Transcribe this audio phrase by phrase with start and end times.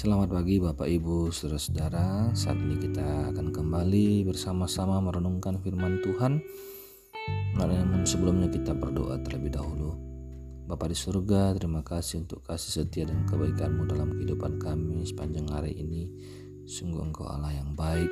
[0.00, 2.32] Selamat pagi Bapak Ibu Saudara-saudara.
[2.32, 6.40] Saat ini kita akan kembali bersama-sama merenungkan firman Tuhan.
[7.60, 9.92] Namun sebelumnya kita berdoa terlebih dahulu.
[10.64, 15.76] Bapak di surga terima kasih untuk kasih setia dan kebaikanmu dalam kehidupan kami sepanjang hari
[15.76, 16.08] ini.
[16.64, 18.08] Sungguh engkau Allah yang baik.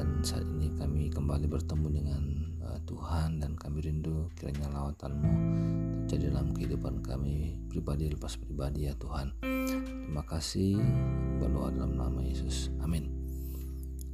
[0.00, 2.24] Dan saat ini kami kembali bertemu dengan
[2.64, 5.32] uh, Tuhan dan kami rindu kiranya lawatanmu
[6.06, 9.34] terjadi dalam kehidupan kami pribadi lepas pribadi ya Tuhan
[10.06, 10.78] Terima kasih
[11.42, 12.70] berdoa dalam nama Yesus.
[12.78, 13.10] Amin.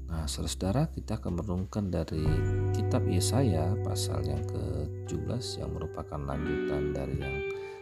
[0.09, 2.25] Nah, saudara-saudara, kita akan merenungkan dari
[2.73, 7.21] kitab Yesaya pasal yang ke-17 yang merupakan lanjutan dari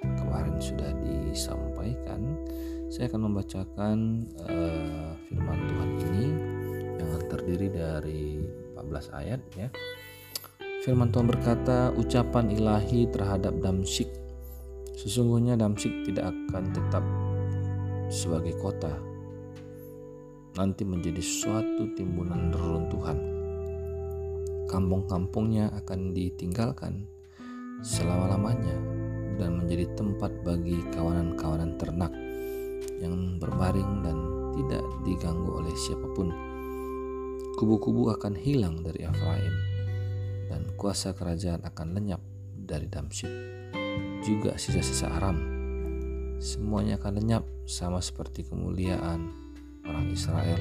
[0.02, 2.34] yang kemarin sudah disampaikan.
[2.90, 3.96] Saya akan membacakan
[4.42, 6.26] uh, firman Tuhan ini
[6.98, 8.42] yang terdiri dari
[8.74, 9.70] 14 ayat ya.
[10.82, 14.10] Firman Tuhan berkata, ucapan ilahi terhadap Damsik.
[14.98, 17.04] Sesungguhnya Damsik tidak akan tetap
[18.10, 18.90] sebagai kota
[20.58, 23.18] nanti menjadi suatu timbunan reruntuhan.
[24.66, 27.06] Kampung-kampungnya akan ditinggalkan
[27.86, 28.74] selama-lamanya
[29.38, 32.10] dan menjadi tempat bagi kawanan-kawanan ternak
[32.98, 34.18] yang berbaring dan
[34.58, 36.34] tidak diganggu oleh siapa pun.
[37.54, 39.54] Kubu-kubu akan hilang dari Efraim
[40.50, 42.22] dan kuasa kerajaan akan lenyap
[42.58, 43.30] dari Damsyik.
[44.26, 45.59] Juga sisa-sisa Aram
[46.40, 49.28] semuanya akan lenyap sama seperti kemuliaan
[49.84, 50.56] orang Israel.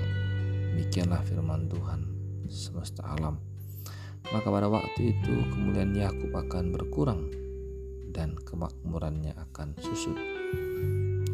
[0.75, 2.03] Demikianlah firman Tuhan
[2.51, 3.39] semesta alam.
[4.29, 7.31] Maka pada waktu itu kemuliaan Yakub akan berkurang
[8.11, 10.19] dan kemakmurannya akan susut.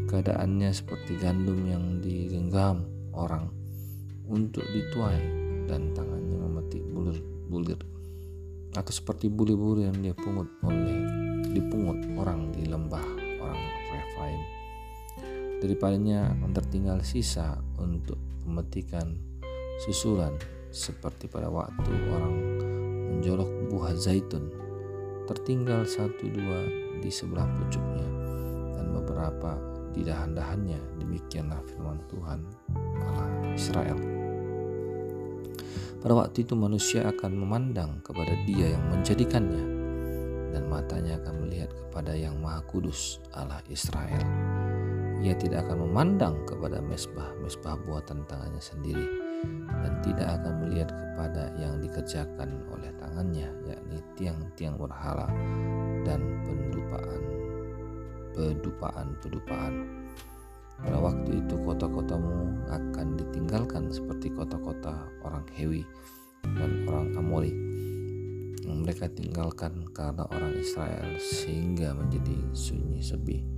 [0.06, 2.86] Keadaannya seperti gandum yang digenggam
[3.18, 3.50] orang
[4.30, 5.20] untuk dituai
[5.66, 7.82] dan tangannya memetik bulir-bulir
[8.78, 11.02] atau seperti bulir-bulir yang dia pungut oleh
[11.50, 13.25] dipungut orang di lembah.
[15.64, 19.16] Daripadanya akan tertinggal sisa untuk pemetikan
[19.82, 20.36] susulan
[20.70, 22.36] seperti pada waktu orang
[23.16, 24.52] menjolok buah zaitun.
[25.26, 26.68] Tertinggal satu dua
[27.02, 28.08] di sebelah pucuknya
[28.78, 29.58] dan beberapa
[29.96, 31.02] di dahan-dahannya.
[31.02, 32.40] Demikianlah firman Tuhan
[33.02, 33.98] Allah Israel.
[36.06, 39.66] Pada waktu itu manusia akan memandang kepada dia yang menjadikannya
[40.54, 44.55] dan matanya akan melihat kepada yang maha kudus Allah Israel.
[45.24, 49.08] Ia tidak akan memandang kepada mesbah-mesbah buatan tangannya sendiri
[49.70, 55.30] dan tidak akan melihat kepada yang dikerjakan oleh tangannya yakni tiang-tiang berhala
[56.04, 57.22] dan pendupaan
[58.36, 59.74] pedupaan-pedupaan.
[60.76, 65.88] Pada waktu itu kota-kotamu akan ditinggalkan seperti kota-kota orang Hewi
[66.44, 67.56] dan orang Amori
[68.68, 73.55] yang mereka tinggalkan karena orang Israel sehingga menjadi sunyi sepi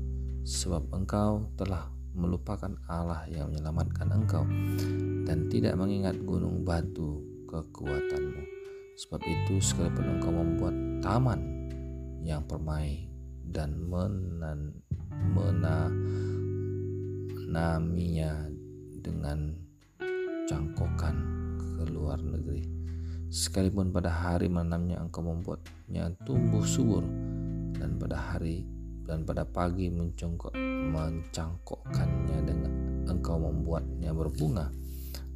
[0.47, 4.47] sebab engkau telah melupakan Allah yang menyelamatkan engkau
[5.27, 7.19] dan tidak mengingat gunung batu
[7.51, 8.47] kekuatanmu.
[8.95, 10.71] Sebab itu sekalipun engkau membuat
[11.03, 11.67] taman
[12.23, 13.11] yang permai
[13.43, 14.71] dan menan,
[17.51, 18.47] menaminya
[19.03, 19.51] dengan
[20.47, 21.15] cangkokan
[21.59, 22.63] ke luar negeri.
[23.27, 27.03] Sekalipun pada hari menanamnya engkau membuatnya tumbuh subur
[27.75, 28.76] dan pada hari
[29.07, 30.51] dan pada pagi mencongkok
[30.91, 32.71] mencangkokkannya dengan
[33.07, 34.67] engkau membuatnya berbunga.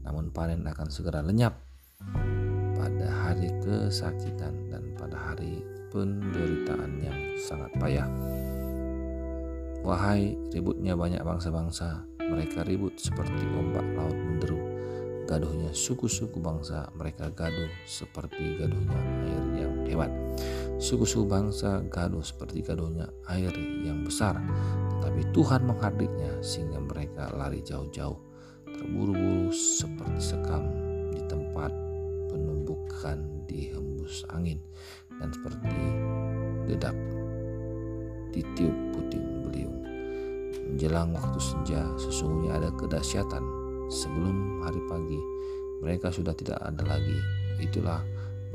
[0.03, 1.55] Namun panen akan segera lenyap
[2.75, 8.09] pada hari kesakitan dan pada hari penderitaan yang sangat payah.
[9.81, 14.70] Wahai ributnya banyak bangsa-bangsa mereka ribut seperti ombak laut menderu
[15.31, 20.11] gaduhnya suku-suku bangsa mereka gaduh seperti gaduhnya air yang hebat.
[20.75, 23.55] Suku-suku bangsa gaduh seperti gaduhnya air
[23.87, 24.35] yang besar
[24.99, 28.19] tetapi Tuhan menghardiknya sehingga mereka lari jauh-jauh
[28.67, 30.67] terburu-buru seperti sekam
[31.15, 31.71] di tempat
[32.27, 34.59] penumbukan dihembus angin
[35.15, 35.79] dan seperti
[36.67, 36.95] dedap
[38.35, 39.79] ditiup puting beliung.
[40.75, 43.60] Menjelang waktu senja sesungguhnya ada kedahsyatan
[43.91, 45.19] sebelum hari pagi
[45.83, 47.19] mereka sudah tidak ada lagi.
[47.59, 47.99] Itulah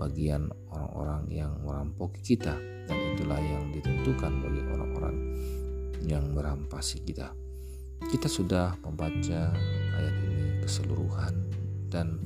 [0.00, 2.56] bagian orang-orang yang merampoki kita
[2.88, 5.17] dan itulah yang ditentukan bagi orang-orang
[6.09, 7.37] yang merampasi kita.
[8.09, 9.53] Kita sudah membaca
[10.00, 11.35] ayat ini keseluruhan
[11.93, 12.25] dan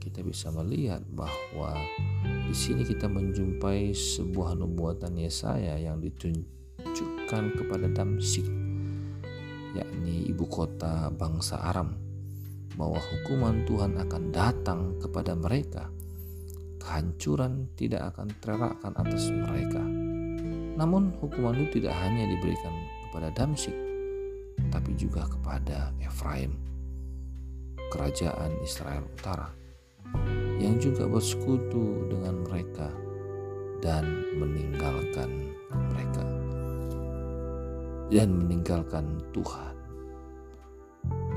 [0.00, 1.76] kita bisa melihat bahwa
[2.24, 8.48] di sini kita menjumpai sebuah nubuatan Yesaya yang ditunjukkan kepada Damsik
[9.70, 12.09] yakni ibu kota bangsa Aram
[12.78, 15.90] bahwa hukuman Tuhan akan datang kepada mereka.
[16.80, 19.82] Kehancuran tidak akan terelakkan atas mereka.
[20.76, 22.72] Namun hukuman itu tidak hanya diberikan
[23.08, 23.76] kepada Damsik,
[24.72, 26.54] tapi juga kepada Efraim.
[27.90, 29.50] kerajaan Israel Utara
[30.62, 32.86] yang juga bersekutu dengan mereka
[33.82, 34.06] dan
[34.38, 35.50] meninggalkan
[35.90, 36.22] mereka
[38.10, 39.79] dan meninggalkan Tuhan.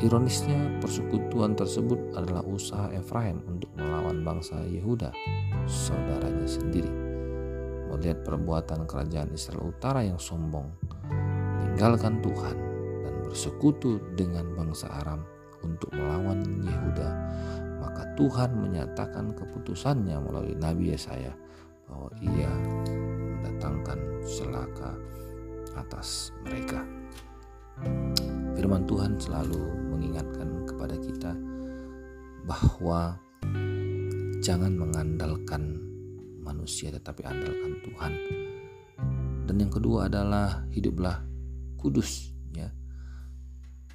[0.02, 5.14] Ironisnya, persekutuan tersebut adalah usaha Efraim untuk melawan bangsa Yehuda,
[5.70, 6.90] saudaranya sendiri.
[7.94, 10.66] Melihat perbuatan kerajaan Israel Utara yang sombong,
[11.62, 12.58] meninggalkan Tuhan,
[13.06, 15.22] dan bersekutu dengan bangsa Aram
[15.62, 17.10] untuk melawan Yehuda,
[17.78, 21.38] maka Tuhan menyatakan keputusannya melalui Nabi Yesaya
[21.86, 22.50] bahwa ia
[23.46, 24.98] mendatangkan celaka
[25.78, 26.82] atas mereka.
[28.54, 29.83] Firman Tuhan selalu
[30.84, 31.32] kepada kita
[32.44, 33.16] bahwa
[34.44, 35.80] jangan mengandalkan
[36.44, 38.14] manusia tetapi andalkan Tuhan.
[39.48, 41.24] Dan yang kedua adalah hiduplah
[41.80, 42.68] kudus ya.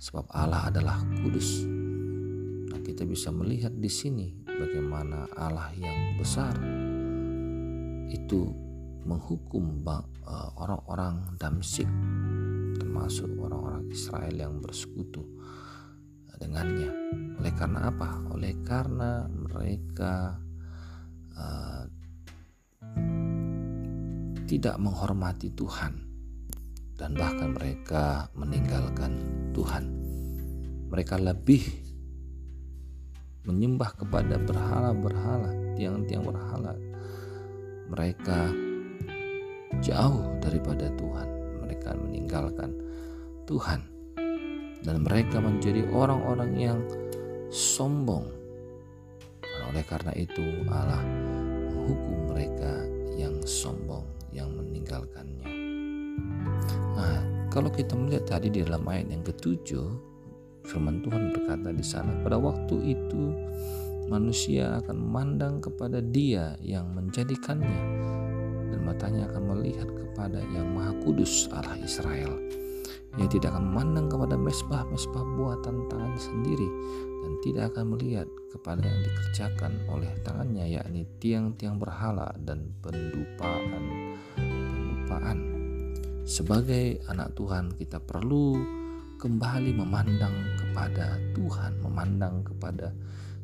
[0.00, 1.60] Sebab Allah adalah kudus.
[2.72, 6.56] Nah, kita bisa melihat di sini bagaimana Allah yang besar
[8.08, 8.48] itu
[9.04, 11.88] menghukum eh, orang-orang Damsik
[12.80, 15.20] termasuk orang-orang Israel yang bersekutu
[16.38, 16.90] dengannya.
[17.38, 18.08] Oleh karena apa?
[18.32, 20.38] Oleh karena mereka
[21.34, 21.84] uh,
[24.48, 25.92] tidak menghormati Tuhan
[26.96, 29.12] dan bahkan mereka meninggalkan
[29.52, 29.84] Tuhan.
[30.88, 31.62] Mereka lebih
[33.44, 36.72] menyembah kepada berhala-berhala, tiang-tiang berhala
[37.88, 38.52] mereka
[39.80, 41.28] jauh daripada Tuhan.
[41.64, 42.72] Mereka meninggalkan
[43.44, 43.97] Tuhan
[44.82, 46.80] dan mereka menjadi orang-orang yang
[47.50, 48.28] sombong.
[49.42, 51.02] Dan oleh karena itu Allah
[51.72, 52.86] menghukum mereka
[53.18, 55.48] yang sombong yang meninggalkannya.
[56.94, 59.88] Nah, kalau kita melihat tadi di dalam ayat yang ketujuh,
[60.68, 63.32] firman Tuhan berkata di sana, pada waktu itu
[64.08, 67.82] manusia akan memandang kepada dia yang menjadikannya
[68.72, 72.47] dan matanya akan melihat kepada yang maha kudus Allah Israel
[73.18, 76.70] ia tidak akan memandang kepada mesbah-mesbah buatan tangan sendiri
[77.26, 85.38] dan tidak akan melihat kepada yang dikerjakan oleh tangannya yakni tiang-tiang berhala dan pendupaan pendupaan
[86.22, 88.62] sebagai anak Tuhan kita perlu
[89.18, 92.94] kembali memandang kepada Tuhan memandang kepada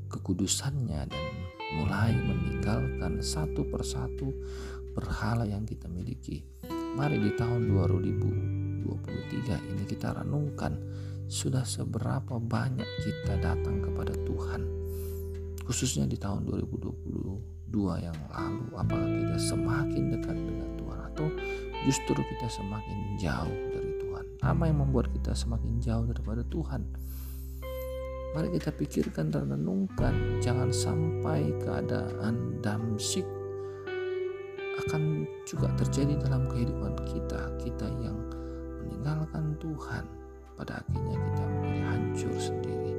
[0.07, 1.25] kekudusannya dan
[1.75, 4.31] mulai meninggalkan satu persatu
[4.95, 6.47] berhala yang kita miliki.
[6.95, 8.87] Mari di tahun 2023
[9.75, 10.79] ini kita renungkan
[11.27, 14.63] sudah seberapa banyak kita datang kepada Tuhan.
[15.67, 21.27] Khususnya di tahun 2022 yang lalu apakah kita semakin dekat dengan Tuhan atau
[21.83, 24.25] justru kita semakin jauh dari Tuhan?
[24.47, 26.83] Apa yang membuat kita semakin jauh daripada Tuhan?
[28.39, 33.27] Mari kita pikirkan dan renungkan, jangan sampai keadaan damsik
[34.85, 37.41] akan juga terjadi dalam kehidupan kita.
[37.61, 38.17] Kita yang
[38.85, 40.05] meninggalkan Tuhan,
[40.55, 42.93] pada akhirnya kita menjadi hancur sendiri.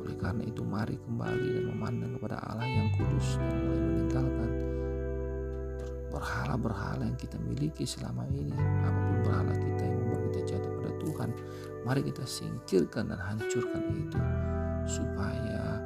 [0.00, 4.50] Oleh karena itu, mari kembali dan memandang kepada Allah yang kudus dan mulai meninggalkan
[6.10, 8.54] berhala-berhala yang kita miliki selama ini.
[8.58, 11.30] Apa pun berhala kita yang membuat kita jatuh pada Tuhan,
[11.86, 14.20] mari kita singkirkan dan hancurkan itu
[14.90, 15.79] supaya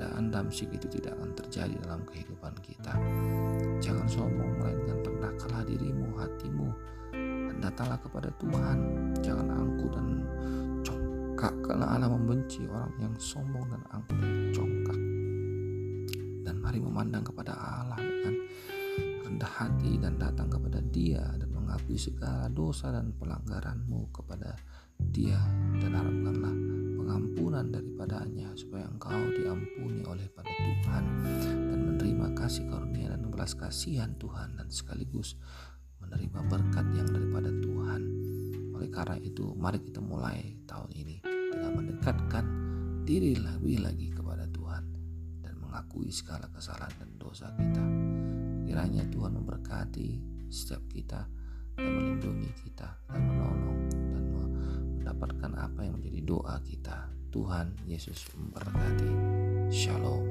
[0.00, 2.96] keadaan damsik itu tidak akan terjadi dalam kehidupan kita.
[3.84, 6.68] Jangan sombong melainkan rendahkanlah dirimu, hatimu
[7.12, 8.78] dan datanglah kepada Tuhan.
[9.20, 10.24] Jangan angkuh dan
[10.80, 15.00] congkak karena Allah membenci orang yang sombong dan angkuh dan congkak.
[16.48, 18.34] Dan mari memandang kepada Allah dengan
[19.28, 24.56] rendah hati dan datang kepada Dia dan mengakui segala dosa dan pelanggaranmu kepada
[24.96, 25.36] Dia
[25.76, 26.79] dan harapkanlah
[27.10, 31.04] pengampunan daripadanya supaya engkau diampuni oleh pada Tuhan
[31.42, 35.34] dan menerima kasih karunia dan belas kasihan Tuhan dan sekaligus
[35.98, 38.00] menerima berkat yang daripada Tuhan.
[38.78, 42.44] Oleh karena itu, mari kita mulai tahun ini dengan mendekatkan
[43.02, 44.84] diri lebih lagi kepada Tuhan
[45.42, 47.84] dan mengakui segala kesalahan dan dosa kita.
[48.70, 50.08] Kiranya Tuhan memberkati
[50.46, 51.26] setiap kita
[51.74, 53.69] dan melindungi kita dan menolong
[55.20, 57.12] mendapatkan apa yang menjadi doa kita.
[57.28, 59.12] Tuhan Yesus memberkati.
[59.68, 60.24] Shalom.